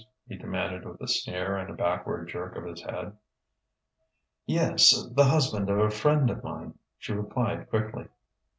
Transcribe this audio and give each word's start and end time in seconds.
he 0.27 0.35
demanded 0.35 0.83
with 0.83 0.99
a 0.99 1.07
sneer 1.07 1.55
and 1.55 1.69
a 1.69 1.75
backward 1.75 2.27
jerk 2.27 2.55
of 2.55 2.65
his 2.65 2.81
head. 2.81 3.15
"Yes 4.47 5.07
the 5.11 5.25
husband 5.25 5.69
of 5.69 5.77
a 5.77 5.91
friend 5.91 6.27
of 6.31 6.43
mine," 6.43 6.79
she 6.97 7.13
replied 7.13 7.69
quickly. 7.69 8.07